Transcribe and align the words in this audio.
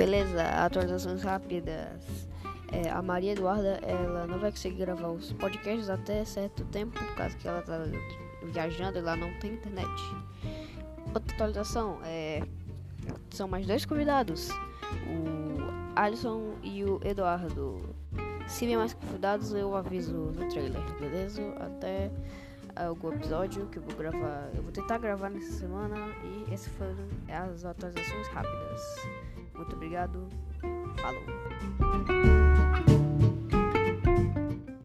Beleza, 0.00 0.42
atualizações 0.42 1.22
rápidas. 1.22 2.26
É, 2.72 2.88
a 2.88 3.02
Maria 3.02 3.32
Eduarda, 3.32 3.78
ela 3.82 4.26
não 4.26 4.38
vai 4.38 4.50
conseguir 4.50 4.78
gravar 4.78 5.08
os 5.08 5.30
podcasts 5.34 5.90
até 5.90 6.24
certo 6.24 6.64
tempo, 6.64 6.98
por 6.98 7.14
causa 7.16 7.36
que 7.36 7.46
ela 7.46 7.60
tá 7.60 7.78
viajando 8.44 8.96
e 8.96 9.02
lá 9.02 9.14
não 9.14 9.30
tem 9.40 9.52
internet. 9.52 9.90
Outra 11.14 11.34
atualização 11.34 11.98
é. 12.02 12.42
São 13.28 13.46
mais 13.46 13.66
dois 13.66 13.84
convidados. 13.84 14.48
O 15.06 15.58
Alisson 15.94 16.54
e 16.62 16.82
o 16.82 16.98
Eduardo. 17.04 17.94
Se 18.48 18.64
vier 18.64 18.78
mais 18.78 18.94
convidados, 18.94 19.52
eu 19.52 19.76
aviso 19.76 20.14
no 20.14 20.48
trailer, 20.48 20.80
beleza? 20.98 21.42
Até 21.60 22.10
algum 22.74 23.12
episódio 23.12 23.66
que 23.66 23.76
eu 23.76 23.82
vou 23.82 23.94
gravar. 23.96 24.48
Eu 24.54 24.62
vou 24.62 24.72
tentar 24.72 24.96
gravar 24.96 25.28
nessa 25.28 25.52
semana. 25.52 25.94
E 26.24 26.54
essas 26.54 26.72
foram 26.72 26.96
as 27.28 27.66
atualizações 27.66 28.28
rápidas. 28.28 28.80
Obrigado. 29.90 30.28
Falou. 31.02 31.99